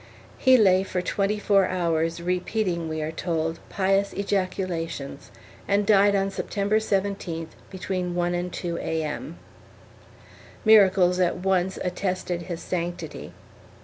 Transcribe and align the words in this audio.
He 0.39 0.57
lay 0.57 0.81
for 0.81 0.99
twenty 1.03 1.37
four 1.37 1.67
hours, 1.67 2.23
repeating, 2.23 2.89
we 2.89 3.03
are 3.03 3.11
told, 3.11 3.59
pious 3.69 4.13
ejaculations, 4.13 5.29
and 5.67 5.85
died 5.85 6.15
on 6.15 6.31
September 6.31 6.77
17th, 6.79 7.49
between 7.69 8.15
1 8.15 8.33
and 8.33 8.51
2 8.51 8.79
A.M. 8.79 9.37
Miracles 10.65 11.19
at 11.19 11.37
once 11.37 11.77
attested 11.83 12.41
his 12.41 12.63
sanctity. 12.63 13.31